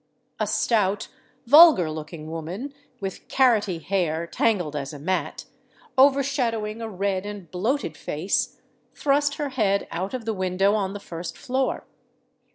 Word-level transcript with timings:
A 0.39 0.47
stout, 0.47 1.09
vulgar 1.45 1.91
looking 1.91 2.27
woman, 2.31 2.73
with 2.99 3.27
carrotty 3.27 3.77
hair, 3.77 4.25
tangled 4.25 4.75
as 4.75 4.93
a 4.93 4.97
mat, 4.99 5.45
overshadowing 5.95 6.81
a 6.81 6.89
red 6.89 7.23
and 7.23 7.51
bloated 7.51 7.95
face, 7.95 8.59
thrust 8.95 9.35
her 9.35 9.49
head 9.49 9.87
out 9.91 10.15
of 10.15 10.25
the 10.25 10.33
window 10.33 10.73
on 10.73 10.93
the 10.93 10.99
first 10.99 11.37
floor. 11.37 11.85